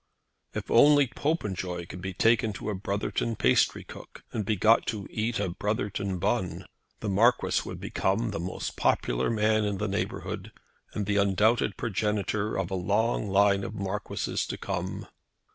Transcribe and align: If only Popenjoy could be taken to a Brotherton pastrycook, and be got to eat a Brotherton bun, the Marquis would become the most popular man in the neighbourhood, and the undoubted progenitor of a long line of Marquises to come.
If 0.55 0.71
only 0.71 1.05
Popenjoy 1.05 1.85
could 1.85 2.01
be 2.01 2.15
taken 2.15 2.53
to 2.53 2.71
a 2.71 2.73
Brotherton 2.73 3.35
pastrycook, 3.35 4.23
and 4.31 4.43
be 4.43 4.55
got 4.55 4.87
to 4.87 5.05
eat 5.11 5.39
a 5.39 5.49
Brotherton 5.49 6.17
bun, 6.17 6.65
the 7.01 7.07
Marquis 7.07 7.61
would 7.67 7.79
become 7.79 8.31
the 8.31 8.39
most 8.39 8.75
popular 8.75 9.29
man 9.29 9.63
in 9.63 9.77
the 9.77 9.87
neighbourhood, 9.87 10.51
and 10.95 11.05
the 11.05 11.17
undoubted 11.17 11.77
progenitor 11.77 12.57
of 12.57 12.71
a 12.71 12.75
long 12.75 13.29
line 13.29 13.63
of 13.63 13.75
Marquises 13.75 14.47
to 14.47 14.57
come. 14.57 15.05